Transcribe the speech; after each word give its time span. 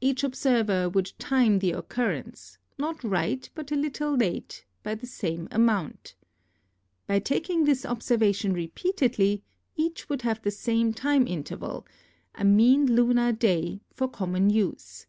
Each 0.00 0.24
observer 0.24 0.88
would 0.88 1.12
time 1.16 1.60
the 1.60 1.70
occurrence, 1.70 2.58
not 2.76 3.04
right 3.04 3.48
but 3.54 3.70
a 3.70 3.76
little 3.76 4.16
late, 4.16 4.64
by 4.82 4.96
the 4.96 5.06
same 5.06 5.46
amount. 5.52 6.16
By 7.06 7.20
taking 7.20 7.62
this 7.66 7.86
observation 7.86 8.52
repeatedly 8.52 9.44
each 9.76 10.08
would 10.08 10.22
have 10.22 10.42
the 10.42 10.50
same 10.50 10.92
time 10.92 11.24
interval, 11.28 11.86
a 12.34 12.42
mean 12.44 12.96
lunar 12.96 13.30
day, 13.30 13.80
for 13.94 14.08
common 14.08 14.50
use. 14.50 15.06